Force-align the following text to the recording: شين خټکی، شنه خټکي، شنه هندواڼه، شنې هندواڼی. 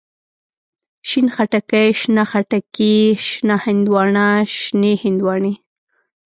شين 1.07 1.27
خټکی، 1.35 1.83
شنه 2.01 2.23
خټکي، 2.31 2.95
شنه 3.27 3.55
هندواڼه، 3.65 4.27
شنې 4.59 4.93
هندواڼی. 5.03 5.53